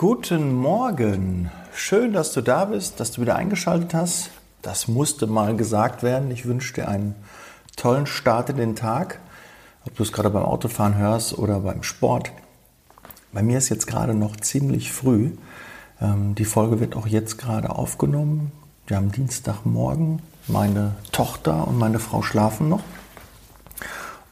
[0.00, 1.50] Guten Morgen.
[1.74, 4.30] Schön, dass du da bist, dass du wieder eingeschaltet hast.
[4.62, 6.30] Das musste mal gesagt werden.
[6.30, 7.14] Ich wünsche dir einen
[7.76, 9.20] tollen Start in den Tag.
[9.84, 12.32] Ob du es gerade beim Autofahren hörst oder beim Sport.
[13.34, 15.32] Bei mir ist jetzt gerade noch ziemlich früh.
[16.00, 18.52] Ähm, die Folge wird auch jetzt gerade aufgenommen.
[18.86, 20.22] Wir haben Dienstagmorgen.
[20.46, 22.84] Meine Tochter und meine Frau schlafen noch.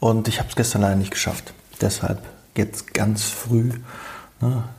[0.01, 1.53] Und ich habe es gestern leider nicht geschafft.
[1.83, 2.23] Deshalb
[2.55, 3.73] jetzt ganz früh?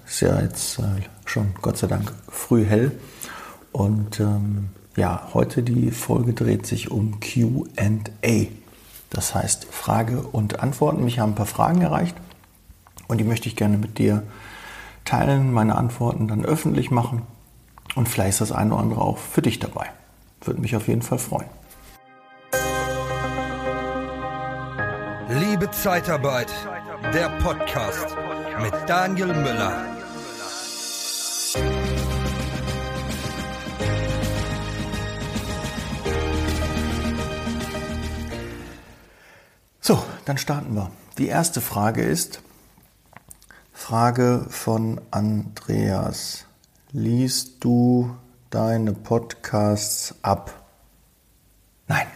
[0.05, 0.83] Ist ja jetzt äh,
[1.25, 2.91] schon Gott sei Dank früh hell.
[3.71, 8.47] Und ähm, ja, heute die Folge dreht sich um QA.
[9.09, 11.03] Das heißt Frage und Antworten.
[11.03, 12.15] Mich haben ein paar Fragen erreicht
[13.07, 14.23] und die möchte ich gerne mit dir
[15.03, 17.23] teilen, meine Antworten dann öffentlich machen.
[17.95, 19.87] Und vielleicht ist das eine oder andere auch für dich dabei.
[20.41, 21.47] Würde mich auf jeden Fall freuen.
[25.29, 26.51] Liebe Zeitarbeit,
[27.13, 28.15] der Podcast
[28.61, 29.85] mit Daniel Müller.
[39.79, 40.91] So, dann starten wir.
[41.17, 42.41] Die erste Frage ist,
[43.71, 46.45] Frage von Andreas.
[46.91, 48.15] Liest du
[48.49, 50.53] deine Podcasts ab?
[51.87, 52.07] Nein,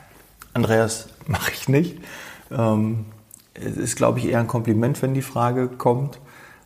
[0.53, 1.99] Andreas, mache ich nicht.
[2.51, 3.05] Ähm,
[3.53, 6.19] es ist, glaube ich, eher ein Kompliment, wenn die Frage kommt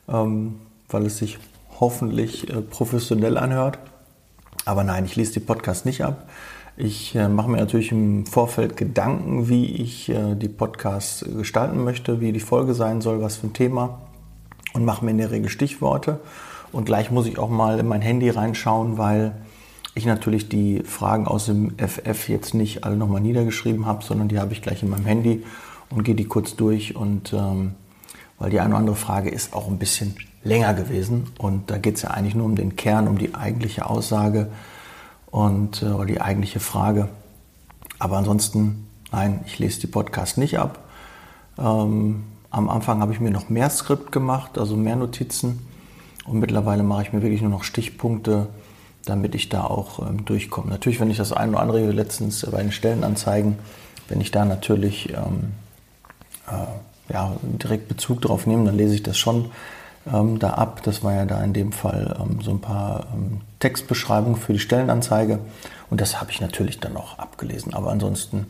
[0.08, 0.55] ähm,
[0.89, 1.38] weil es sich
[1.80, 3.80] hoffentlich äh, professionell anhört.
[4.66, 6.30] Aber nein, ich lese die Podcasts nicht ab.
[6.75, 12.22] Ich äh, mache mir natürlich im Vorfeld Gedanken, wie ich äh, die Podcasts gestalten möchte,
[12.22, 14.00] wie die Folge sein soll, was für ein Thema
[14.73, 16.19] und mache mir in der Regel Stichworte.
[16.72, 19.33] Und gleich muss ich auch mal in mein Handy reinschauen, weil
[19.95, 24.39] ich natürlich die Fragen aus dem FF jetzt nicht alle nochmal niedergeschrieben habe, sondern die
[24.39, 25.44] habe ich gleich in meinem Handy
[25.89, 27.73] und gehe die kurz durch und ähm,
[28.40, 31.96] weil die eine oder andere Frage ist auch ein bisschen länger gewesen und da geht
[31.96, 34.50] es ja eigentlich nur um den Kern, um die eigentliche Aussage
[35.32, 37.10] und äh, die eigentliche Frage.
[38.00, 40.80] Aber ansonsten, nein, ich lese die Podcasts nicht ab.
[41.58, 45.68] Ähm, am Anfang habe ich mir noch mehr Skript gemacht, also mehr Notizen
[46.26, 48.47] und mittlerweile mache ich mir wirklich nur noch Stichpunkte,
[49.06, 50.70] damit ich da auch ähm, durchkomme.
[50.70, 53.58] Natürlich, wenn ich das eine oder andere letztens bei den Stellenanzeigen,
[54.08, 55.53] wenn ich da natürlich ähm,
[56.47, 56.66] äh,
[57.09, 59.51] ja, direkt Bezug darauf nehmen, dann lese ich das schon
[60.12, 60.81] ähm, da ab.
[60.84, 64.59] Das war ja da in dem Fall ähm, so ein paar ähm, Textbeschreibungen für die
[64.59, 65.40] Stellenanzeige.
[65.90, 67.73] Und das habe ich natürlich dann auch abgelesen.
[67.73, 68.47] Aber ansonsten,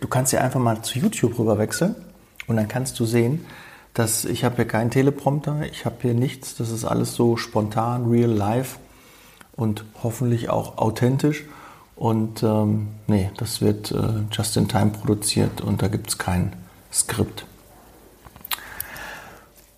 [0.00, 1.94] du kannst ja einfach mal zu YouTube rüber wechseln
[2.46, 3.44] und dann kannst du sehen,
[3.94, 6.56] dass ich habe hier keinen Teleprompter, ich habe hier nichts.
[6.56, 8.78] Das ist alles so spontan, real life
[9.56, 11.44] und hoffentlich auch authentisch.
[11.96, 16.52] Und ähm, nee, das wird äh, just in time produziert und da gibt es kein
[16.92, 17.44] Skript.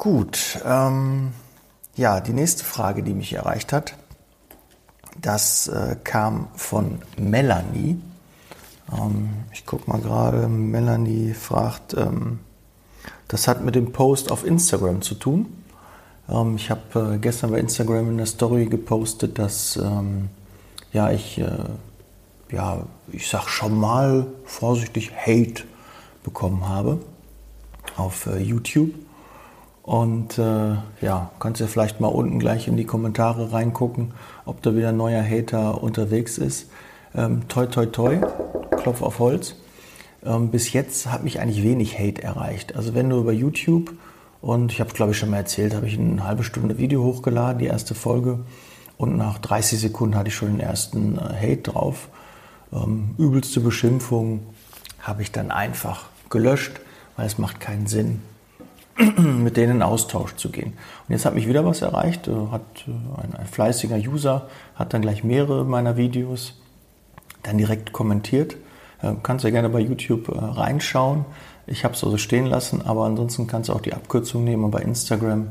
[0.01, 1.35] Gut, ähm,
[1.95, 3.97] ja, die nächste Frage, die mich erreicht hat,
[5.21, 8.01] das äh, kam von Melanie.
[8.91, 12.39] Ähm, ich gucke mal gerade, Melanie fragt, ähm,
[13.29, 15.65] das hat mit dem Post auf Instagram zu tun.
[16.31, 20.31] Ähm, ich habe äh, gestern bei Instagram in der Story gepostet, dass ähm,
[20.95, 21.65] ja, ich, äh,
[22.51, 25.65] ja, ich sag schon mal vorsichtig Hate
[26.25, 27.01] bekommen habe
[27.99, 28.95] auf äh, YouTube.
[29.91, 34.13] Und äh, ja, kannst ja vielleicht mal unten gleich in die Kommentare reingucken,
[34.45, 36.71] ob da wieder ein neuer Hater unterwegs ist.
[37.13, 38.19] Ähm, toi, toi, toi,
[38.77, 39.57] Klopf auf Holz.
[40.25, 42.77] Ähm, bis jetzt hat mich eigentlich wenig Hate erreicht.
[42.77, 43.93] Also wenn du über YouTube,
[44.41, 47.03] und ich habe es glaube ich schon mal erzählt, habe ich eine halbe Stunde Video
[47.03, 48.39] hochgeladen, die erste Folge.
[48.97, 52.11] Und nach 30 Sekunden hatte ich schon den ersten äh, Hate drauf.
[52.73, 54.47] Ähm, übelste Beschimpfung
[55.01, 56.79] habe ich dann einfach gelöscht,
[57.17, 58.23] weil es macht keinen Sinn
[59.17, 60.75] mit denen in Austausch zu gehen.
[61.09, 64.93] Und jetzt hat mich wieder was erreicht, äh, hat äh, ein, ein fleißiger User, hat
[64.93, 66.61] dann gleich mehrere meiner Videos
[67.43, 68.57] dann direkt kommentiert.
[69.03, 71.25] Äh, kannst ja gerne bei YouTube reinschauen.
[71.67, 74.71] Ich habe es also stehen lassen, aber ansonsten kannst du auch die Abkürzung nehmen und
[74.71, 75.49] bei Instagram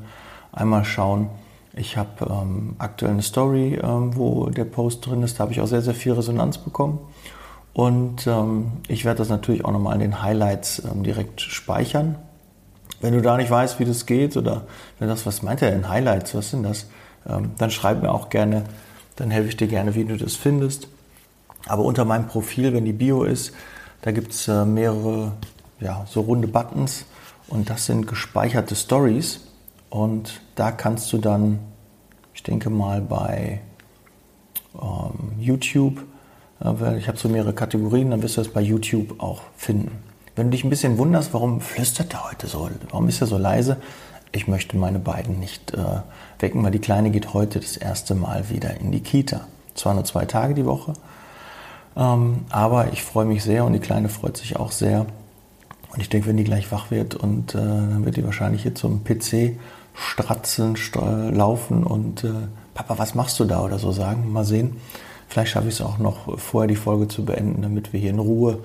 [0.51, 1.29] einmal schauen.
[1.73, 5.39] Ich habe ähm, aktuell eine Story, ähm, wo der Post drin ist.
[5.39, 6.99] Da habe ich auch sehr, sehr viel Resonanz bekommen.
[7.73, 12.15] Und ähm, ich werde das natürlich auch nochmal in den Highlights ähm, direkt speichern
[13.01, 14.65] wenn du da nicht weißt, wie das geht oder
[14.99, 16.87] wenn das, was meint er denn, Highlights, was sind das,
[17.27, 18.63] ähm, dann schreib mir auch gerne,
[19.15, 20.87] dann helfe ich dir gerne, wie du das findest.
[21.67, 23.53] Aber unter meinem Profil, wenn die Bio ist,
[24.01, 25.33] da gibt es äh, mehrere,
[25.79, 27.05] ja, so runde Buttons
[27.47, 29.41] und das sind gespeicherte Stories
[29.89, 31.59] und da kannst du dann,
[32.33, 33.61] ich denke mal bei
[34.73, 36.03] ähm, YouTube,
[36.63, 40.08] äh, ich habe so mehrere Kategorien, dann wirst du das bei YouTube auch finden.
[40.39, 43.37] Wenn du dich ein bisschen wunderst, warum flüstert er heute so, warum ist er so
[43.37, 43.75] leise?
[44.31, 46.01] ich möchte meine beiden nicht äh,
[46.39, 49.41] wecken, weil die Kleine geht heute das erste Mal wieder in die Kita.
[49.75, 50.93] Zwar nur zwei Tage die Woche,
[51.97, 55.07] ähm, aber ich freue mich sehr und die Kleine freut sich auch sehr.
[55.91, 58.75] Und ich denke, wenn die gleich wach wird und äh, dann wird die wahrscheinlich hier
[58.75, 59.57] zum PC
[59.93, 60.77] stratzeln,
[61.33, 62.31] laufen und äh,
[62.75, 64.31] Papa, was machst du da oder so sagen.
[64.31, 64.77] Mal sehen.
[65.27, 68.19] Vielleicht schaffe ich es auch noch vorher die Folge zu beenden, damit wir hier in
[68.19, 68.59] Ruhe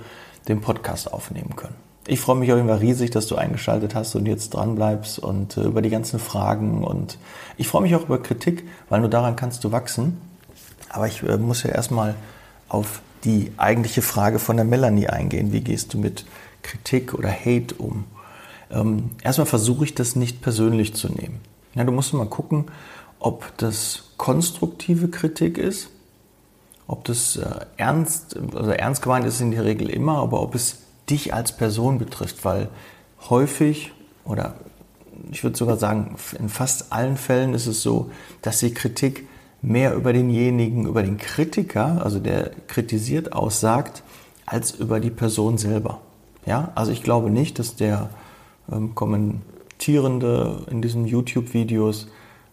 [0.49, 1.75] den Podcast aufnehmen können.
[2.07, 5.19] Ich freue mich auf jeden Fall riesig, dass du eingeschaltet hast und jetzt dran bleibst
[5.19, 7.19] und äh, über die ganzen Fragen und
[7.57, 10.21] ich freue mich auch über Kritik, weil nur daran kannst du wachsen.
[10.91, 12.15] Aber ich äh, muss ja erstmal
[12.69, 15.53] auf die eigentliche Frage von der Melanie eingehen.
[15.53, 16.27] Wie gehst du mit
[16.63, 18.05] Kritik oder Hate um?
[18.71, 21.41] Ähm, erstmal versuche ich das nicht persönlich zu nehmen.
[21.75, 22.67] Ja, du musst mal gucken,
[23.19, 25.89] ob das konstruktive Kritik ist,
[26.87, 30.79] ob das äh, ernst, also ernst gemeint ist in der Regel immer, aber ob es
[31.09, 32.69] dich als Person betrifft, weil
[33.29, 33.93] häufig
[34.25, 34.55] oder
[35.31, 38.11] ich würde sogar sagen, in fast allen Fällen ist es so,
[38.43, 39.27] dass die Kritik
[39.63, 44.03] mehr über denjenigen, über den Kritiker, also der kritisiert, aussagt,
[44.47, 46.01] als über die Person selber.
[46.47, 48.11] Ja, also ich glaube nicht, dass der
[48.71, 52.09] ähm, Kommentierende in diesen YouTube-Videos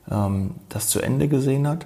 [0.10, 1.86] ähm, das zu Ende gesehen hat,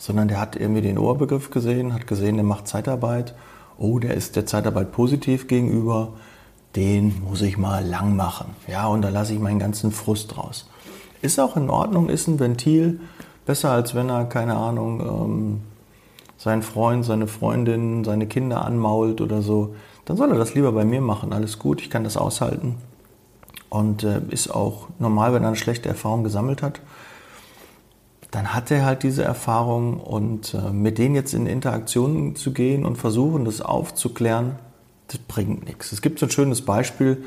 [0.00, 3.36] sondern der hat irgendwie den Oberbegriff gesehen, hat gesehen, der macht Zeitarbeit
[3.80, 6.12] oh, der ist der Zeitarbeit positiv gegenüber,
[6.76, 8.54] den muss ich mal lang machen.
[8.68, 10.68] Ja, und da lasse ich meinen ganzen Frust raus.
[11.22, 13.00] Ist auch in Ordnung, ist ein Ventil,
[13.46, 15.60] besser als wenn er, keine Ahnung, ähm,
[16.36, 19.74] seinen Freund, seine Freundin, seine Kinder anmault oder so.
[20.04, 21.32] Dann soll er das lieber bei mir machen.
[21.32, 22.76] Alles gut, ich kann das aushalten.
[23.68, 26.80] Und äh, ist auch normal, wenn er eine schlechte Erfahrung gesammelt hat
[28.30, 32.84] dann hat er halt diese Erfahrung und äh, mit denen jetzt in Interaktion zu gehen
[32.84, 34.56] und versuchen, das aufzuklären,
[35.08, 35.90] das bringt nichts.
[35.90, 37.24] Es gibt so ein schönes Beispiel,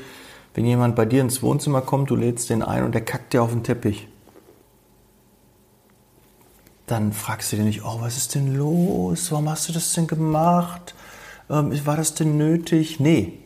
[0.54, 3.42] wenn jemand bei dir ins Wohnzimmer kommt, du lädst den ein und der kackt dir
[3.42, 4.08] auf den Teppich.
[6.86, 9.30] Dann fragst du dir nicht, oh, was ist denn los?
[9.32, 10.94] Warum hast du das denn gemacht?
[11.50, 13.00] Ähm, war das denn nötig?
[13.00, 13.38] Nee,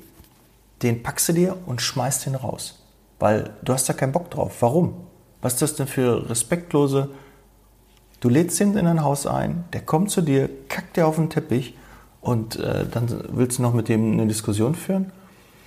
[0.83, 2.85] den packst du dir und schmeißt den raus.
[3.19, 4.57] Weil du hast da keinen Bock drauf.
[4.61, 4.95] Warum?
[5.41, 7.11] Was ist das denn für respektlose
[8.21, 11.31] Du lädst ihn in dein Haus ein, der kommt zu dir, kackt dir auf den
[11.31, 11.75] Teppich
[12.21, 15.13] und äh, dann willst du noch mit dem eine Diskussion führen?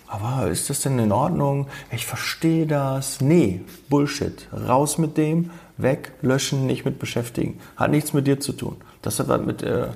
[0.07, 1.67] Aber ist das denn in Ordnung?
[1.89, 3.21] Ich verstehe das.
[3.21, 4.49] Nee, Bullshit.
[4.51, 7.59] Raus mit dem, weg, löschen, nicht mit beschäftigen.
[7.77, 8.75] Hat nichts mit dir zu tun.
[9.01, 9.87] Das hat was mit, äh,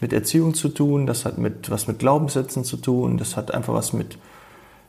[0.00, 3.74] mit Erziehung zu tun, das hat mit, was mit Glaubenssätzen zu tun, das hat einfach
[3.74, 4.16] was mit,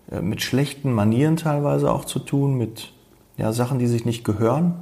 [0.10, 2.94] äh, mit schlechten Manieren teilweise auch zu tun, mit
[3.38, 4.76] ja, Sachen, die sich nicht gehören.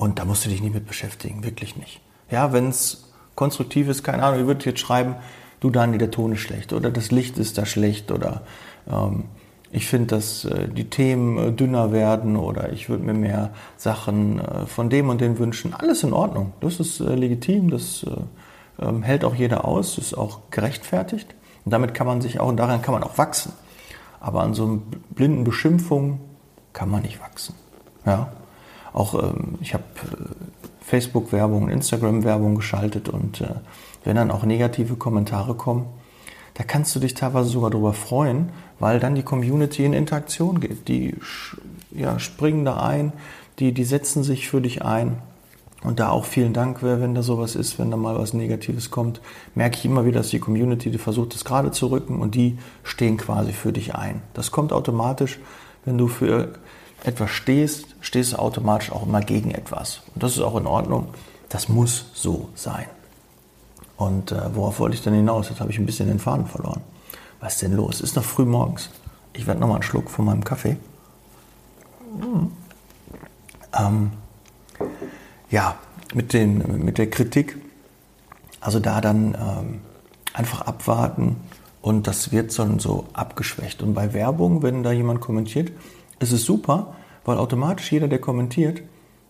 [0.00, 2.00] Und da musst du dich nicht mit beschäftigen, wirklich nicht.
[2.30, 5.16] Ja, wenn es konstruktiv ist, keine Ahnung, ich würde jetzt schreiben,
[5.60, 8.40] du Dani, der Ton ist schlecht oder das Licht ist da schlecht oder
[8.90, 9.24] ähm,
[9.70, 14.38] ich finde, dass äh, die Themen äh, dünner werden oder ich würde mir mehr Sachen
[14.38, 15.74] äh, von dem und dem wünschen.
[15.74, 16.54] Alles in Ordnung.
[16.62, 21.34] Das ist äh, legitim, das äh, ähm, hält auch jeder aus, ist auch gerechtfertigt.
[21.66, 23.52] Und damit kann man sich auch, und daran kann man auch wachsen.
[24.18, 24.80] Aber an so
[25.10, 26.20] blinden Beschimpfung
[26.72, 27.54] kann man nicht wachsen.
[28.06, 28.32] Ja,
[28.92, 33.54] auch ähm, ich habe äh, Facebook-Werbung, Instagram-Werbung geschaltet und äh,
[34.04, 35.86] wenn dann auch negative Kommentare kommen,
[36.54, 40.88] da kannst du dich teilweise sogar darüber freuen, weil dann die Community in Interaktion geht.
[40.88, 41.14] Die
[41.92, 43.12] ja, springen da ein,
[43.58, 45.18] die, die setzen sich für dich ein.
[45.82, 49.22] Und da auch vielen Dank, wenn da sowas ist, wenn da mal was Negatives kommt,
[49.54, 52.58] merke ich immer wieder, dass die Community die versucht, das gerade zu rücken und die
[52.82, 54.20] stehen quasi für dich ein.
[54.34, 55.38] Das kommt automatisch,
[55.86, 56.52] wenn du für
[57.02, 60.02] etwas stehst, stehst du automatisch auch immer gegen etwas.
[60.14, 61.08] Und das ist auch in Ordnung.
[61.48, 62.86] Das muss so sein.
[63.96, 65.48] Und äh, worauf wollte ich denn hinaus?
[65.48, 66.80] Jetzt habe ich ein bisschen den Faden verloren.
[67.40, 67.96] Was ist denn los?
[67.96, 68.90] Es ist noch früh morgens.
[69.32, 70.76] Ich werde noch mal einen Schluck von meinem Kaffee.
[72.18, 72.52] Mhm.
[73.78, 74.12] Ähm,
[75.50, 75.76] ja,
[76.14, 77.56] mit, den, mit der Kritik.
[78.60, 79.80] Also da dann ähm,
[80.32, 81.36] einfach abwarten
[81.82, 83.82] und das wird so, so abgeschwächt.
[83.82, 85.72] Und bei Werbung, wenn da jemand kommentiert,
[86.18, 88.82] es ist super, weil automatisch jeder, der kommentiert,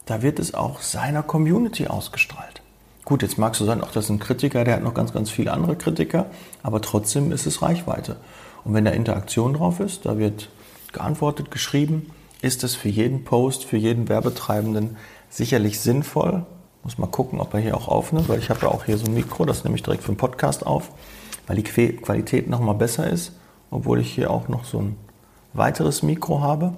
[0.06, 2.62] da wird es auch seiner Community ausgestrahlt.
[3.04, 5.30] Gut, jetzt magst du sagen, auch das ist ein Kritiker, der hat noch ganz, ganz
[5.30, 6.26] viele andere Kritiker,
[6.62, 8.16] aber trotzdem ist es Reichweite.
[8.64, 10.50] Und wenn da Interaktion drauf ist, da wird
[10.92, 12.11] geantwortet, geschrieben,
[12.42, 14.97] ist es für jeden Post, für jeden Werbetreibenden
[15.28, 16.44] sicherlich sinnvoll.
[16.82, 19.06] Muss mal gucken, ob er hier auch aufnimmt, weil ich habe ja auch hier so
[19.06, 20.90] ein Mikro, das nehme ich direkt für den Podcast auf,
[21.47, 23.32] weil die Qualität nochmal besser ist,
[23.70, 24.97] obwohl ich hier auch noch so ein
[25.52, 26.75] weiteres Mikro habe.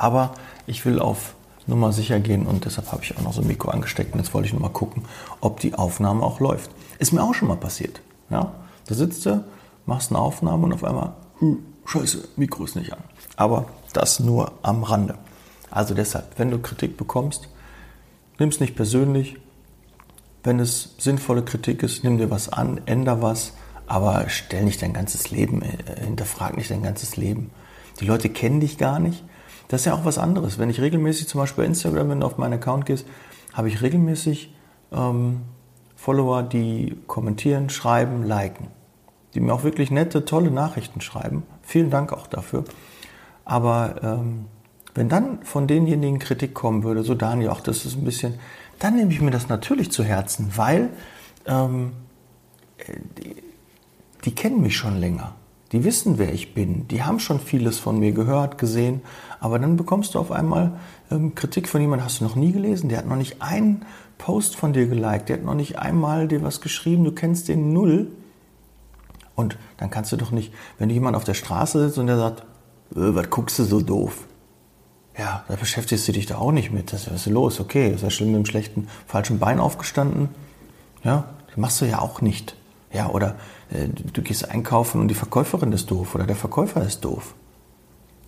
[0.00, 0.32] Aber
[0.66, 1.34] ich will auf
[1.66, 4.14] Nummer sicher gehen und deshalb habe ich auch noch so ein Mikro angesteckt.
[4.14, 5.04] Und jetzt wollte ich nur mal gucken,
[5.42, 6.70] ob die Aufnahme auch läuft.
[6.98, 8.00] Ist mir auch schon mal passiert.
[8.30, 8.54] Ja?
[8.86, 9.44] Da sitzt du,
[9.84, 13.00] machst eine Aufnahme und auf einmal, hm, scheiße, Mikro ist nicht an.
[13.36, 15.18] Aber das nur am Rande.
[15.70, 17.50] Also deshalb, wenn du Kritik bekommst,
[18.38, 19.36] nimm es nicht persönlich.
[20.42, 23.52] Wenn es sinnvolle Kritik ist, nimm dir was an, änder was,
[23.86, 27.50] aber stell nicht dein ganzes Leben, äh, hinterfrag nicht dein ganzes Leben.
[28.00, 29.24] Die Leute kennen dich gar nicht.
[29.70, 30.58] Das ist ja auch was anderes.
[30.58, 33.06] Wenn ich regelmäßig zum Beispiel bei Instagram, wenn du auf meinen Account gehst,
[33.52, 34.52] habe ich regelmäßig
[34.90, 35.42] ähm,
[35.94, 38.66] Follower, die kommentieren, schreiben, liken.
[39.32, 41.44] Die mir auch wirklich nette, tolle Nachrichten schreiben.
[41.62, 42.64] Vielen Dank auch dafür.
[43.44, 44.46] Aber ähm,
[44.94, 48.40] wenn dann von denjenigen Kritik kommen würde, so Daniel, auch das ist ein bisschen,
[48.80, 50.90] dann nehme ich mir das natürlich zu Herzen, weil
[51.46, 51.92] ähm,
[53.18, 53.36] die,
[54.24, 55.36] die kennen mich schon länger.
[55.72, 56.88] Die wissen, wer ich bin.
[56.88, 59.02] Die haben schon vieles von mir gehört, gesehen.
[59.38, 60.72] Aber dann bekommst du auf einmal
[61.10, 62.88] ähm, Kritik von jemandem, hast du noch nie gelesen?
[62.88, 63.86] Der hat noch nicht einen
[64.18, 65.28] Post von dir geliked.
[65.28, 67.04] Der hat noch nicht einmal dir was geschrieben.
[67.04, 68.08] Du kennst den null.
[69.36, 72.18] Und dann kannst du doch nicht, wenn du jemand auf der Straße sitzt und der
[72.18, 72.44] sagt, äh,
[73.14, 74.26] was guckst du so doof?
[75.16, 76.92] Ja, da beschäftigst du dich da auch nicht mit.
[76.92, 77.60] was ist los?
[77.60, 80.30] Okay, ist ja schlimm mit dem schlechten, falschen Bein aufgestanden.
[81.04, 82.56] Ja, das machst du ja auch nicht.
[82.92, 83.36] Ja, oder
[83.70, 87.34] äh, du gehst einkaufen und die Verkäuferin ist doof oder der Verkäufer ist doof.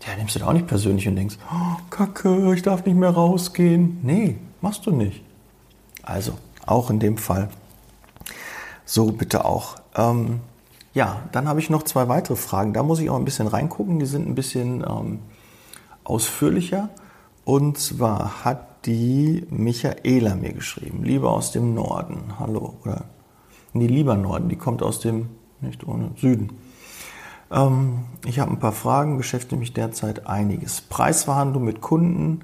[0.06, 3.10] Ja, nimmst du da auch nicht persönlich und denkst, oh, Kacke, ich darf nicht mehr
[3.10, 4.00] rausgehen.
[4.02, 5.22] Nee, machst du nicht.
[6.02, 6.32] Also,
[6.66, 7.48] auch in dem Fall.
[8.84, 9.76] So bitte auch.
[9.94, 10.40] Ähm,
[10.94, 12.72] ja, dann habe ich noch zwei weitere Fragen.
[12.72, 13.98] Da muss ich auch ein bisschen reingucken.
[13.98, 15.20] Die sind ein bisschen ähm,
[16.04, 16.88] ausführlicher.
[17.44, 22.34] Und zwar hat die Michaela mir geschrieben, lieber aus dem Norden.
[22.38, 23.04] Hallo, oder
[23.72, 25.28] nee, lieber Norden, die kommt aus dem,
[25.60, 26.50] nicht ohne Süden.
[27.50, 30.80] Ähm, ich habe ein paar Fragen, beschäftige mich derzeit einiges.
[30.80, 32.40] Preisverhandlung mit Kunden,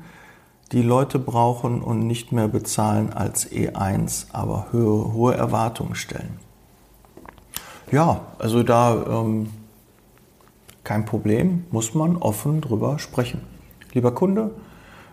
[0.73, 6.39] die Leute brauchen und nicht mehr bezahlen als E1, aber hohe, hohe Erwartungen stellen.
[7.91, 9.49] Ja, also da ähm,
[10.85, 13.41] kein Problem, muss man offen drüber sprechen.
[13.93, 14.51] Lieber Kunde,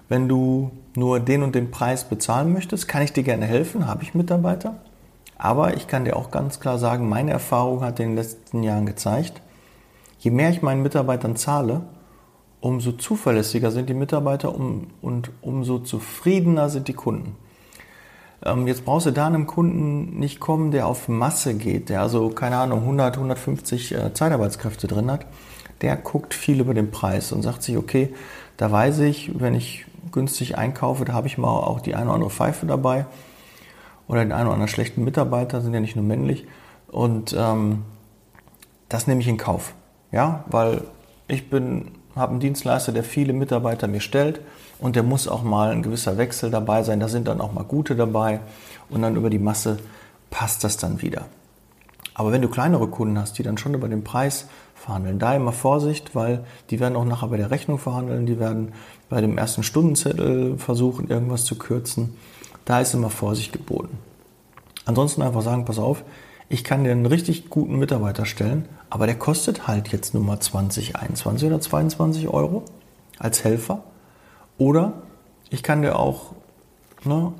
[0.10, 4.04] wenn du nur den und den Preis bezahlen möchtest, kann ich dir gerne helfen, habe
[4.04, 4.76] ich Mitarbeiter.
[5.38, 8.86] Aber ich kann dir auch ganz klar sagen, meine Erfahrung hat in den letzten Jahren
[8.86, 9.42] gezeigt,
[10.20, 11.82] je mehr ich meinen Mitarbeitern zahle,
[12.62, 17.36] umso zuverlässiger sind die Mitarbeiter und umso zufriedener sind die Kunden.
[18.44, 22.30] Ähm, jetzt brauchst du da einem Kunden nicht kommen, der auf Masse geht, der also,
[22.30, 25.26] keine Ahnung, 100, 150 äh, Zeitarbeitskräfte drin hat.
[25.82, 28.14] Der guckt viel über den Preis und sagt sich, okay,
[28.58, 32.14] da weiß ich, wenn ich günstig einkaufe, da habe ich mal auch die eine oder
[32.14, 33.06] andere Pfeife dabei
[34.08, 36.46] oder den einen oder anderen schlechten Mitarbeiter, sind ja nicht nur männlich.
[36.88, 37.84] Und ähm,
[38.90, 39.74] das nehme ich in Kauf.
[40.12, 40.82] Ja, weil
[41.28, 44.40] ich bin, habe einen Dienstleister, der viele Mitarbeiter mir stellt
[44.80, 47.00] und der muss auch mal ein gewisser Wechsel dabei sein.
[47.00, 48.40] Da sind dann auch mal gute dabei
[48.90, 49.80] und dann über die Masse
[50.30, 51.26] passt das dann wieder.
[52.14, 55.52] Aber wenn du kleinere Kunden hast, die dann schon über den Preis verhandeln, da immer
[55.52, 58.72] Vorsicht, weil die werden auch nachher bei der Rechnung verhandeln, die werden
[59.10, 62.16] bei dem ersten Stundenzettel versuchen, irgendwas zu kürzen.
[62.66, 63.98] Da ist immer Vorsicht geboten.
[64.86, 66.04] Ansonsten einfach sagen, pass auf,
[66.50, 70.40] ich kann dir einen richtig guten Mitarbeiter stellen, aber der kostet halt jetzt nur mal
[70.40, 72.64] 20, 21 oder 22 Euro
[73.18, 73.84] als Helfer.
[74.58, 74.94] Oder
[75.50, 76.34] ich kann dir auch
[77.04, 77.34] ne,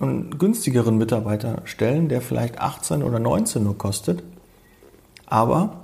[0.00, 4.22] einen günstigeren Mitarbeiter stellen, der vielleicht 18 oder 19 nur kostet.
[5.26, 5.80] Aber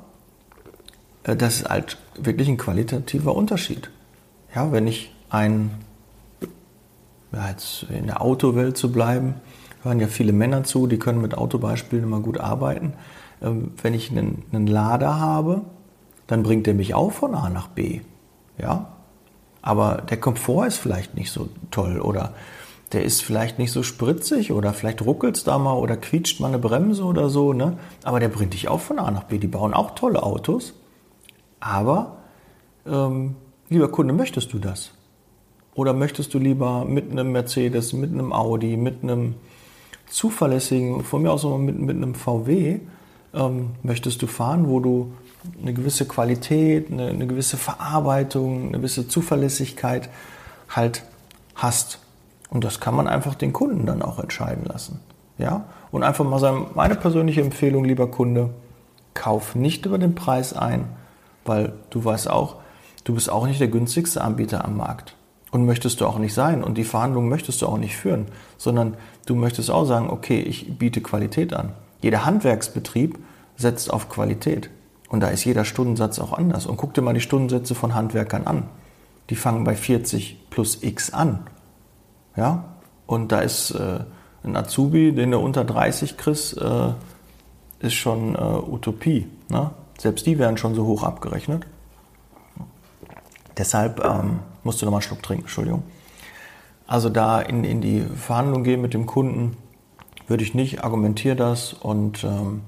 [1.24, 3.90] äh, das ist halt wirklich ein qualitativer Unterschied.
[4.54, 5.70] Ja, wenn ich ein,
[7.32, 9.34] ja, jetzt in der Autowelt zu bleiben,
[9.82, 12.94] hören ja viele Männer zu, die können mit Autobeispielen immer gut arbeiten.
[13.42, 15.62] Ähm, wenn ich einen, einen Lader habe,
[16.26, 18.00] dann bringt der mich auch von A nach B.
[18.58, 18.88] Ja,
[19.62, 22.32] aber der Komfort ist vielleicht nicht so toll oder
[22.92, 26.48] der ist vielleicht nicht so spritzig oder vielleicht ruckelt es da mal oder quietscht mal
[26.48, 27.52] eine Bremse oder so.
[27.52, 27.76] Ne?
[28.04, 29.38] Aber der bringt dich auch von A nach B.
[29.38, 30.74] Die bauen auch tolle Autos.
[31.58, 32.18] Aber,
[32.86, 33.34] ähm,
[33.68, 34.92] lieber Kunde, möchtest du das?
[35.76, 39.34] Oder möchtest du lieber mit einem Mercedes, mit einem Audi, mit einem
[40.08, 42.80] zuverlässigen, von mir aus auch mit, mit einem VW,
[43.34, 45.12] ähm, möchtest du fahren, wo du
[45.60, 50.08] eine gewisse Qualität, eine, eine gewisse Verarbeitung, eine gewisse Zuverlässigkeit
[50.70, 51.02] halt
[51.54, 51.98] hast.
[52.48, 55.00] Und das kann man einfach den Kunden dann auch entscheiden lassen.
[55.36, 55.66] Ja?
[55.90, 58.48] Und einfach mal sagen, meine persönliche Empfehlung, lieber Kunde,
[59.12, 60.86] kauf nicht über den Preis ein,
[61.44, 62.56] weil du weißt auch,
[63.04, 65.15] du bist auch nicht der günstigste Anbieter am Markt.
[65.56, 66.62] Und möchtest du auch nicht sein.
[66.62, 68.26] Und die Verhandlungen möchtest du auch nicht führen,
[68.58, 68.94] sondern
[69.24, 71.72] du möchtest auch sagen, okay, ich biete Qualität an.
[72.02, 73.18] Jeder Handwerksbetrieb
[73.56, 74.68] setzt auf Qualität.
[75.08, 76.66] Und da ist jeder Stundensatz auch anders.
[76.66, 78.64] Und guck dir mal die Stundensätze von Handwerkern an.
[79.30, 81.46] Die fangen bei 40 plus X an.
[82.36, 82.64] Ja?
[83.06, 84.00] Und da ist äh,
[84.44, 86.90] ein Azubi, den du unter 30 kriegst, äh,
[87.78, 89.26] ist schon äh, Utopie.
[89.48, 89.70] Ne?
[89.96, 91.66] Selbst die werden schon so hoch abgerechnet.
[93.56, 95.82] Deshalb ähm, musst du nochmal einen Schluck trinken, Entschuldigung.
[96.86, 99.56] Also da in, in die Verhandlung gehen mit dem Kunden,
[100.28, 102.62] würde ich nicht, argumentiere das und ähm,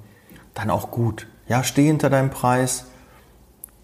[0.55, 1.27] dann auch gut.
[1.49, 2.87] Ja, steh hinter deinem Preis.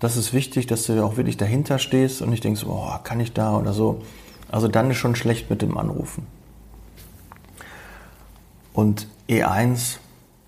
[0.00, 3.32] Das ist wichtig, dass du auch wirklich dahinter stehst und nicht denkst, oh, kann ich
[3.32, 4.02] da oder so.
[4.50, 6.26] Also dann ist schon schlecht mit dem Anrufen.
[8.72, 9.98] Und E1,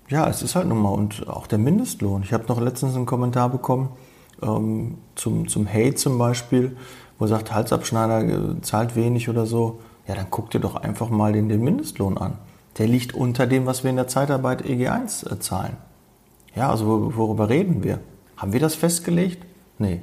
[0.09, 2.23] ja, es ist halt nun mal und auch der Mindestlohn.
[2.23, 3.89] Ich habe noch letztens einen Kommentar bekommen
[4.41, 6.77] ähm, zum, zum Hate zum Beispiel,
[7.19, 9.79] wo sagt, Halsabschneider äh, zahlt wenig oder so.
[10.07, 12.37] Ja, dann guck dir doch einfach mal den, den Mindestlohn an.
[12.77, 15.77] Der liegt unter dem, was wir in der Zeitarbeit EG1 äh, zahlen.
[16.55, 17.99] Ja, also worüber reden wir?
[18.35, 19.45] Haben wir das festgelegt?
[19.77, 20.01] Nee.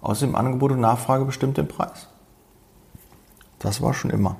[0.00, 2.08] Außerdem Angebot und Nachfrage bestimmt den Preis.
[3.58, 4.36] Das war schon immer.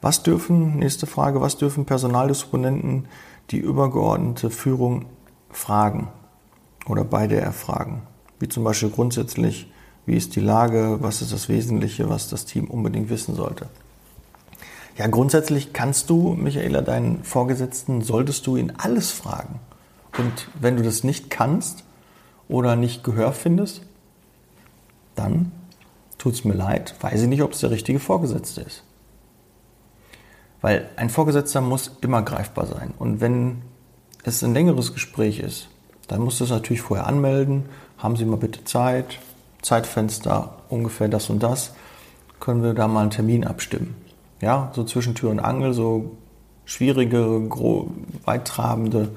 [0.00, 3.06] Was dürfen, nächste Frage, was dürfen Personaldisponenten
[3.50, 5.06] die übergeordnete Führung
[5.50, 6.08] fragen
[6.86, 8.02] oder beide erfragen?
[8.38, 9.70] Wie zum Beispiel grundsätzlich,
[10.06, 13.68] wie ist die Lage, was ist das Wesentliche, was das Team unbedingt wissen sollte?
[14.96, 19.58] Ja, grundsätzlich kannst du, Michaela, deinen Vorgesetzten, solltest du ihn alles fragen.
[20.16, 21.84] Und wenn du das nicht kannst
[22.48, 23.82] oder nicht Gehör findest,
[25.16, 25.50] dann
[26.18, 28.84] tut es mir leid, weiß ich nicht, ob es der richtige Vorgesetzte ist.
[30.60, 32.94] Weil ein Vorgesetzter muss immer greifbar sein.
[32.98, 33.62] Und wenn
[34.22, 35.68] es ein längeres Gespräch ist,
[36.08, 37.66] dann musst du es natürlich vorher anmelden.
[37.98, 39.18] Haben Sie mal bitte Zeit,
[39.64, 41.72] Zeitfenster, ungefähr das und das.
[42.38, 43.96] Können wir da mal einen Termin abstimmen?
[44.40, 46.16] Ja, so zwischen Tür und Angel, so
[46.66, 47.48] schwierige,
[48.24, 49.08] weittrabende,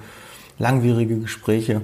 [0.57, 1.81] langwierige Gespräche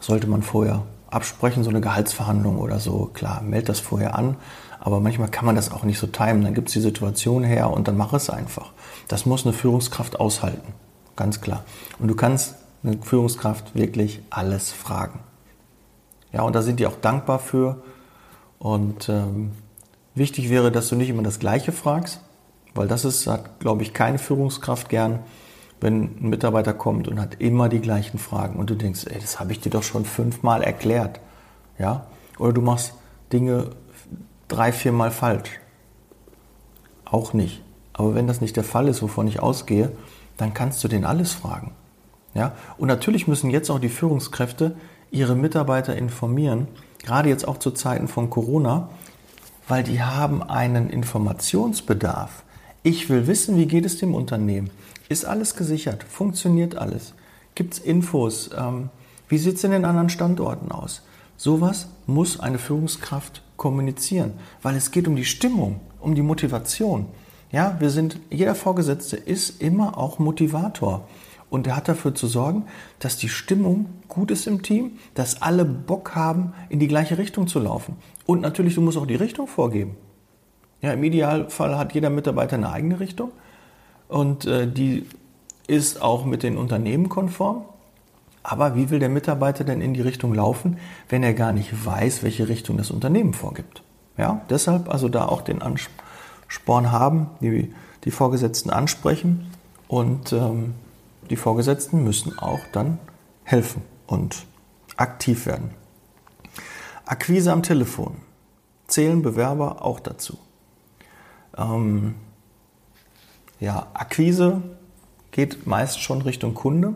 [0.00, 3.10] sollte man vorher absprechen, so eine Gehaltsverhandlung oder so.
[3.12, 4.36] Klar, meld das vorher an.
[4.80, 6.42] Aber manchmal kann man das auch nicht so timen.
[6.42, 8.72] Dann gibt es die Situation her und dann mach es einfach.
[9.08, 10.72] Das muss eine Führungskraft aushalten.
[11.16, 11.64] Ganz klar.
[11.98, 15.20] Und du kannst eine Führungskraft wirklich alles fragen.
[16.32, 17.82] Ja, und da sind die auch dankbar für.
[18.58, 19.52] Und ähm,
[20.14, 22.20] wichtig wäre, dass du nicht immer das Gleiche fragst,
[22.74, 25.20] weil das ist, hat, glaube ich, keine Führungskraft gern,
[25.80, 29.40] wenn ein Mitarbeiter kommt und hat immer die gleichen Fragen und du denkst, ey, das
[29.40, 31.20] habe ich dir doch schon fünfmal erklärt.
[31.78, 32.06] Ja?
[32.38, 32.94] Oder du machst
[33.32, 33.70] Dinge
[34.48, 35.58] drei, viermal falsch.
[37.04, 37.62] Auch nicht.
[37.92, 39.92] Aber wenn das nicht der Fall ist, wovon ich ausgehe,
[40.36, 41.72] dann kannst du den alles fragen.
[42.32, 42.52] Ja?
[42.78, 44.76] Und natürlich müssen jetzt auch die Führungskräfte
[45.12, 46.66] ihre Mitarbeiter informieren,
[47.04, 48.88] gerade jetzt auch zu Zeiten von Corona,
[49.68, 52.42] weil die haben einen Informationsbedarf.
[52.82, 54.70] Ich will wissen, wie geht es dem Unternehmen?
[55.08, 56.02] Ist alles gesichert?
[56.02, 57.14] Funktioniert alles?
[57.54, 58.50] Gibt es Infos?
[58.56, 58.88] Ähm,
[59.28, 61.02] wie sieht es in den anderen Standorten aus?
[61.36, 67.06] Sowas muss eine Führungskraft kommunizieren, weil es geht um die Stimmung, um die Motivation.
[67.50, 71.06] Ja, wir sind, jeder Vorgesetzte ist immer auch Motivator.
[71.52, 72.64] Und er hat dafür zu sorgen,
[72.98, 77.46] dass die Stimmung gut ist im Team, dass alle Bock haben, in die gleiche Richtung
[77.46, 77.98] zu laufen.
[78.24, 79.98] Und natürlich, du musst auch die Richtung vorgeben.
[80.80, 83.32] Ja, im Idealfall hat jeder Mitarbeiter eine eigene Richtung
[84.08, 85.04] und äh, die
[85.66, 87.66] ist auch mit den Unternehmen konform.
[88.42, 90.78] Aber wie will der Mitarbeiter denn in die Richtung laufen,
[91.10, 93.82] wenn er gar nicht weiß, welche Richtung das Unternehmen vorgibt?
[94.16, 99.50] Ja, deshalb also da auch den Ansporn haben, die, die Vorgesetzten ansprechen
[99.86, 100.72] und ähm,
[101.32, 102.98] die Vorgesetzten müssen auch dann
[103.42, 104.44] helfen und
[104.98, 105.70] aktiv werden.
[107.06, 108.16] Akquise am Telefon.
[108.86, 110.36] Zählen Bewerber auch dazu?
[111.56, 112.16] Ähm,
[113.60, 114.60] ja, Akquise
[115.30, 116.92] geht meist schon Richtung Kunde.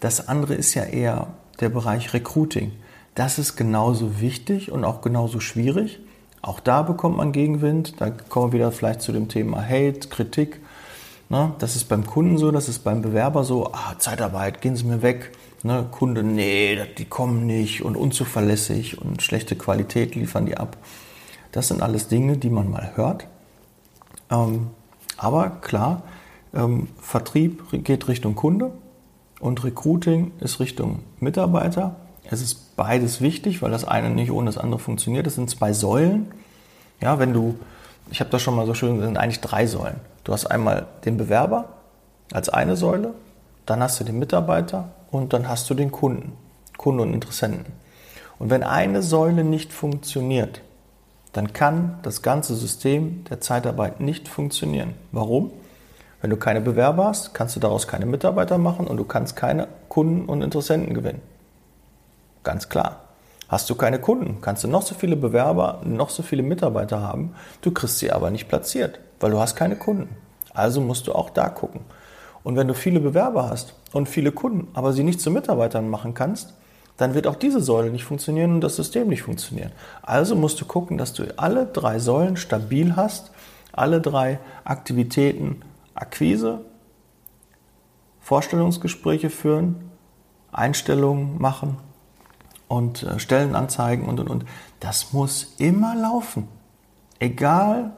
[0.00, 2.72] Das andere ist ja eher der Bereich Recruiting.
[3.14, 6.00] Das ist genauso wichtig und auch genauso schwierig.
[6.40, 8.00] Auch da bekommt man Gegenwind.
[8.00, 10.62] Da kommen wir wieder vielleicht zu dem Thema Hate, Kritik.
[11.28, 11.52] Ne?
[11.58, 13.72] Das ist beim Kunden so, das ist beim Bewerber so.
[13.72, 15.32] Ah, Zeitarbeit, gehen Sie mir weg.
[15.62, 15.86] Ne?
[15.90, 20.76] Kunde, nee, die kommen nicht und unzuverlässig und schlechte Qualität liefern die ab.
[21.52, 23.26] Das sind alles Dinge, die man mal hört.
[24.30, 24.68] Ähm,
[25.16, 26.02] aber klar,
[26.54, 28.72] ähm, Vertrieb geht Richtung Kunde
[29.40, 31.96] und Recruiting ist Richtung Mitarbeiter.
[32.30, 35.26] Es ist beides wichtig, weil das eine nicht ohne das andere funktioniert.
[35.26, 36.32] Das sind zwei Säulen.
[37.00, 37.56] Ja, wenn du,
[38.10, 40.00] ich habe das schon mal so schön, sind eigentlich drei Säulen.
[40.24, 41.66] Du hast einmal den Bewerber
[42.32, 43.14] als eine Säule,
[43.66, 46.32] dann hast du den Mitarbeiter und dann hast du den Kunden,
[46.76, 47.72] Kunden und Interessenten.
[48.38, 50.60] Und wenn eine Säule nicht funktioniert,
[51.32, 54.94] dann kann das ganze System der Zeitarbeit nicht funktionieren.
[55.12, 55.50] Warum?
[56.20, 59.68] Wenn du keine Bewerber hast, kannst du daraus keine Mitarbeiter machen und du kannst keine
[59.88, 61.20] Kunden und Interessenten gewinnen.
[62.42, 63.05] Ganz klar.
[63.48, 67.34] Hast du keine Kunden, kannst du noch so viele Bewerber, noch so viele Mitarbeiter haben,
[67.60, 70.08] du kriegst sie aber nicht platziert, weil du hast keine Kunden.
[70.52, 71.82] Also musst du auch da gucken.
[72.42, 76.12] Und wenn du viele Bewerber hast und viele Kunden, aber sie nicht zu Mitarbeitern machen
[76.12, 76.54] kannst,
[76.96, 79.70] dann wird auch diese Säule nicht funktionieren und das System nicht funktionieren.
[80.02, 83.30] Also musst du gucken, dass du alle drei Säulen stabil hast,
[83.70, 85.62] alle drei Aktivitäten
[85.94, 86.62] Akquise,
[88.20, 89.90] Vorstellungsgespräche führen,
[90.50, 91.76] Einstellungen machen
[92.68, 94.44] und äh, Stellenanzeigen und und und.
[94.80, 96.48] Das muss immer laufen.
[97.18, 97.92] Egal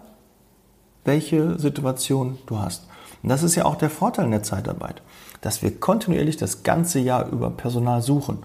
[1.05, 2.87] welche Situation du hast.
[3.23, 5.03] Und das ist ja auch der Vorteil in der Zeitarbeit,
[5.41, 8.39] dass wir kontinuierlich das ganze Jahr über Personal suchen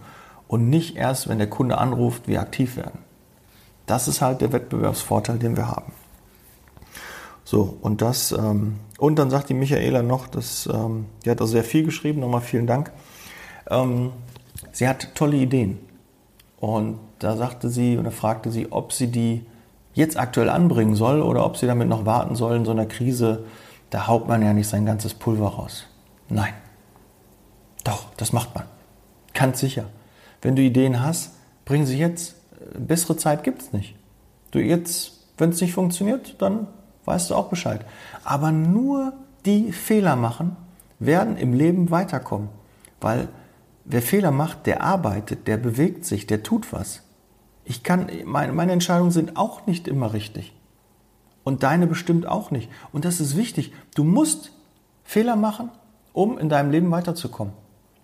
[0.47, 2.99] und nicht erst, wenn der Kunde anruft, wir aktiv werden.
[3.85, 5.91] Das ist halt der Wettbewerbsvorteil, den wir haben.
[7.43, 11.47] So, und das, ähm, und dann sagt die Michaela noch, dass, ähm, die hat auch
[11.47, 12.91] sehr viel geschrieben, nochmal vielen Dank.
[13.69, 14.11] Ähm,
[14.71, 15.79] sie hat tolle Ideen.
[16.63, 19.45] Und da sagte sie oder fragte sie, ob sie die
[19.93, 23.43] jetzt aktuell anbringen soll oder ob sie damit noch warten soll in so einer Krise.
[23.89, 25.83] Da haut man ja nicht sein ganzes Pulver raus.
[26.29, 26.53] Nein.
[27.83, 28.63] Doch, das macht man.
[29.33, 29.87] Ganz sicher.
[30.41, 31.33] Wenn du Ideen hast,
[31.65, 32.35] bring sie jetzt.
[32.79, 33.95] Bessere Zeit gibt es nicht.
[34.51, 36.67] Du jetzt, wenn es nicht funktioniert, dann
[37.03, 37.81] weißt du auch Bescheid.
[38.23, 39.11] Aber nur
[39.45, 40.55] die Fehler machen,
[40.97, 42.47] werden im Leben weiterkommen.
[43.01, 43.27] Weil
[43.85, 47.03] wer Fehler macht, der arbeitet, der bewegt sich, der tut was.
[47.65, 50.53] Ich kann, meine, meine Entscheidungen sind auch nicht immer richtig.
[51.43, 52.69] Und deine bestimmt auch nicht.
[52.91, 53.73] Und das ist wichtig.
[53.95, 54.51] Du musst
[55.03, 55.69] Fehler machen,
[56.13, 57.53] um in deinem Leben weiterzukommen.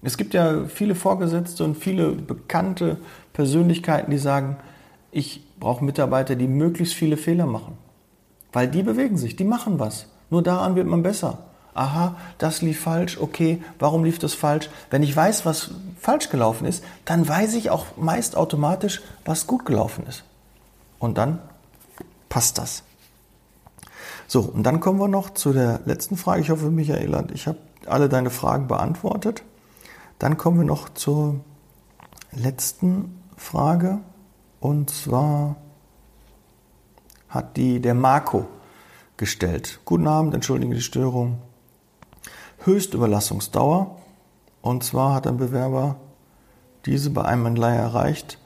[0.02, 2.98] Es gibt ja viele Vorgesetzte und viele bekannte
[3.34, 4.58] Persönlichkeiten, die sagen,
[5.12, 7.78] ich brauche Mitarbeiter, die möglichst viele Fehler machen.
[8.54, 10.08] Weil die bewegen sich, die machen was.
[10.30, 11.49] Nur daran wird man besser.
[11.74, 14.70] Aha, das lief falsch, okay, warum lief das falsch?
[14.90, 19.66] Wenn ich weiß, was falsch gelaufen ist, dann weiß ich auch meist automatisch, was gut
[19.66, 20.24] gelaufen ist.
[20.98, 21.40] Und dann
[22.28, 22.84] passt das.
[24.28, 26.42] So, und dann kommen wir noch zu der letzten Frage.
[26.42, 29.44] Ich hoffe, Michael, ich habe alle deine Fragen beantwortet.
[30.20, 31.40] Dann kommen wir noch zur
[32.32, 34.00] letzten Frage.
[34.60, 35.56] Und zwar
[37.30, 38.48] hat die der Marco
[39.18, 39.80] gestellt.
[39.86, 41.40] Guten Abend, entschuldige die Störung.
[42.64, 43.98] Höchstüberlassungsdauer.
[44.62, 45.96] Und zwar hat ein Bewerber
[46.86, 48.38] diese bei einem Entleiher erreicht.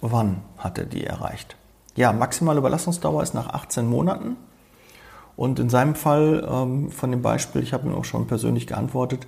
[0.00, 1.56] Wann hat er die erreicht?
[1.96, 4.36] Ja, maximale Überlassungsdauer ist nach 18 Monaten.
[5.36, 9.26] Und in seinem Fall, ähm, von dem Beispiel, ich habe ihm auch schon persönlich geantwortet,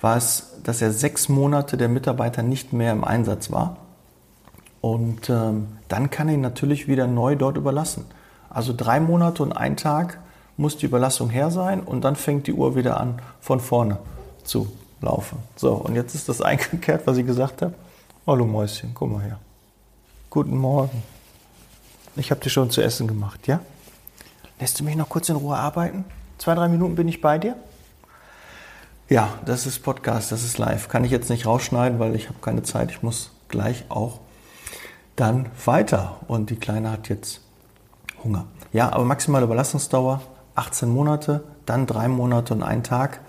[0.00, 3.76] war es, dass er sechs Monate der Mitarbeiter nicht mehr im Einsatz war.
[4.80, 8.06] Und ähm, dann kann er ihn natürlich wieder neu dort überlassen.
[8.48, 10.18] Also drei Monate und ein Tag
[10.56, 13.98] muss die Überlassung her sein und dann fängt die Uhr wieder an, von vorne
[14.44, 15.38] zu laufen.
[15.56, 17.74] So, und jetzt ist das eingekehrt, was ich gesagt habe.
[18.26, 19.38] Hallo Mäuschen, komm mal her.
[20.28, 21.02] Guten Morgen.
[22.16, 23.60] Ich habe dir schon zu essen gemacht, ja?
[24.60, 26.04] Lässt du mich noch kurz in Ruhe arbeiten?
[26.38, 27.56] Zwei, drei Minuten bin ich bei dir?
[29.08, 30.88] Ja, das ist Podcast, das ist live.
[30.88, 32.90] Kann ich jetzt nicht rausschneiden, weil ich habe keine Zeit.
[32.90, 34.20] Ich muss gleich auch
[35.16, 36.20] dann weiter.
[36.28, 37.40] Und die Kleine hat jetzt
[38.22, 38.46] Hunger.
[38.72, 40.20] Ja, aber maximale Überlassungsdauer
[40.60, 43.20] 18 Monate, dann drei Monate und ein Tag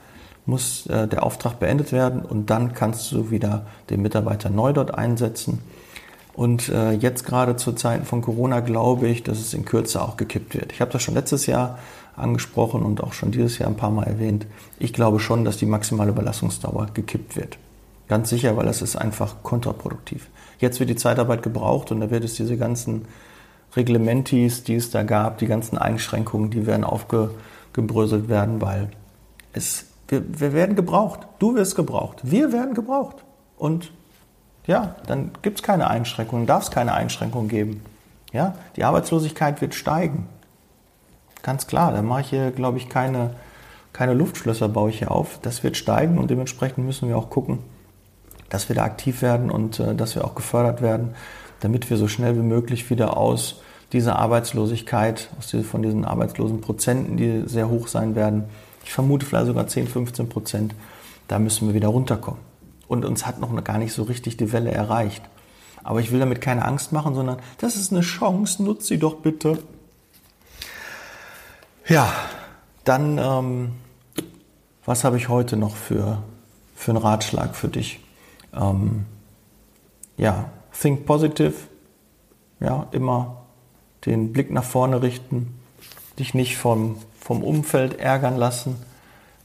[0.45, 4.93] muss äh, der Auftrag beendet werden und dann kannst du wieder den Mitarbeiter neu dort
[4.93, 5.59] einsetzen.
[6.33, 10.17] Und äh, jetzt gerade zu Zeiten von Corona glaube ich, dass es in Kürze auch
[10.17, 10.71] gekippt wird.
[10.71, 11.77] Ich habe das schon letztes Jahr
[12.15, 14.45] angesprochen und auch schon dieses Jahr ein paar Mal erwähnt.
[14.79, 17.57] Ich glaube schon, dass die maximale Überlassungsdauer gekippt wird.
[18.07, 20.27] Ganz sicher, weil das ist einfach kontraproduktiv.
[20.59, 23.05] Jetzt wird die Zeitarbeit gebraucht und da wird es diese ganzen
[23.75, 28.89] Reglementis, die es da gab, die ganzen Einschränkungen, die werden aufgebröselt werden, weil
[29.53, 31.21] es, wir, wir werden gebraucht.
[31.39, 32.19] Du wirst gebraucht.
[32.23, 33.17] Wir werden gebraucht.
[33.57, 33.91] Und
[34.67, 37.81] ja, dann gibt es keine Einschränkungen, darf es keine Einschränkungen geben.
[38.33, 40.27] Ja, die Arbeitslosigkeit wird steigen.
[41.43, 43.31] Ganz klar, da mache ich hier, glaube ich, keine,
[43.93, 45.39] keine Luftschlösser baue ich hier auf.
[45.41, 47.59] Das wird steigen und dementsprechend müssen wir auch gucken,
[48.49, 51.15] dass wir da aktiv werden und äh, dass wir auch gefördert werden,
[51.61, 53.61] damit wir so schnell wie möglich wieder aus
[53.93, 58.45] dieser Arbeitslosigkeit, aus von diesen arbeitslosen Prozenten, die sehr hoch sein werden,
[58.83, 60.75] ich vermute vielleicht sogar 10, 15 Prozent,
[61.27, 62.39] da müssen wir wieder runterkommen.
[62.87, 65.23] Und uns hat noch gar nicht so richtig die Welle erreicht.
[65.83, 69.15] Aber ich will damit keine Angst machen, sondern das ist eine Chance, nutze sie doch
[69.15, 69.59] bitte.
[71.87, 72.11] Ja,
[72.83, 73.71] dann, ähm,
[74.85, 76.23] was habe ich heute noch für,
[76.75, 77.99] für einen Ratschlag für dich?
[78.53, 79.05] ähm,
[80.17, 80.49] ja,
[80.81, 81.53] think positive,
[82.59, 83.43] ja, immer
[84.05, 85.59] den Blick nach vorne richten,
[86.19, 88.75] dich nicht vom, vom Umfeld ärgern lassen,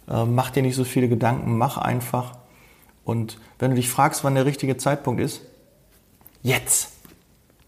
[0.09, 2.39] äh, mach dir nicht so viele Gedanken, mach einfach.
[3.05, 5.43] Und wenn du dich fragst, wann der richtige Zeitpunkt ist,
[6.43, 6.93] jetzt.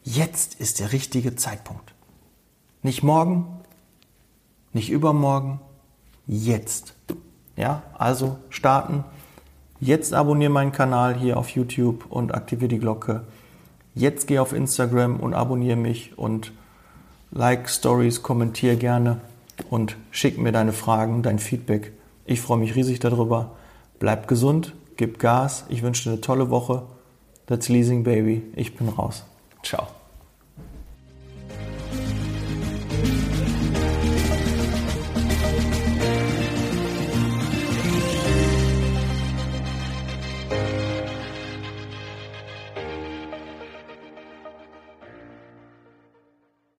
[0.04, 1.92] Jetzt ist der richtige Zeitpunkt.
[2.82, 3.46] Nicht morgen,
[4.72, 5.60] nicht übermorgen,
[6.26, 6.94] jetzt.
[7.56, 9.04] Ja, also starten,
[9.80, 13.22] Jetzt abonniere meinen Kanal hier auf YouTube und aktiviere die Glocke.
[13.98, 16.52] Jetzt geh auf Instagram und abonniere mich und
[17.32, 19.20] like Stories, kommentiere gerne
[19.70, 21.90] und schick mir deine Fragen, dein Feedback.
[22.24, 23.56] Ich freue mich riesig darüber.
[23.98, 25.64] Bleib gesund, gib Gas.
[25.68, 26.84] Ich wünsche dir eine tolle Woche.
[27.46, 28.44] That's Leasing Baby.
[28.54, 29.24] Ich bin raus.
[29.64, 29.88] Ciao.